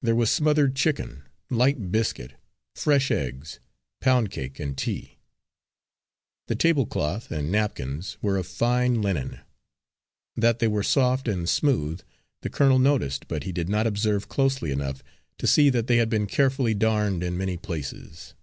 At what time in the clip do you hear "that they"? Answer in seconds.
10.36-10.68, 15.70-15.96